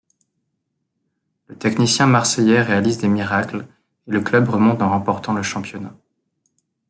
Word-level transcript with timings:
Le 1.45 1.55
technicien 1.55 2.07
marseillais 2.07 2.63
réalise 2.63 2.97
des 2.97 3.07
miracles 3.07 3.67
et 4.07 4.11
le 4.11 4.21
club 4.21 4.49
remonte 4.49 4.81
en 4.81 4.89
remportant 4.89 5.35
le 5.35 5.43
championnat. 5.43 5.95